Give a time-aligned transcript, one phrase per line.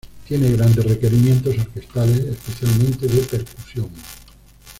[0.27, 3.89] Tiene grandes requerimientos orquestales, especialmente de percusión.